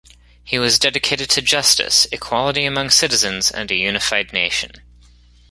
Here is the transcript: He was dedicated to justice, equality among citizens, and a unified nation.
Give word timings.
He 0.43 0.57
was 0.57 0.79
dedicated 0.79 1.29
to 1.29 1.43
justice, 1.43 2.07
equality 2.11 2.65
among 2.65 2.89
citizens, 2.89 3.51
and 3.51 3.69
a 3.69 3.75
unified 3.75 4.33
nation. 4.33 4.71